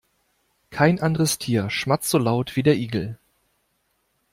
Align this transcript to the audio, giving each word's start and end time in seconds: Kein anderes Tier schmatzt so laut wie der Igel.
Kein 0.71 0.99
anderes 0.99 1.37
Tier 1.37 1.69
schmatzt 1.69 2.09
so 2.09 2.17
laut 2.17 2.55
wie 2.55 2.63
der 2.63 2.75
Igel. 2.75 3.19